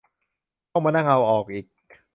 [0.71, 1.67] ต้องมานั่งเอาออกอีก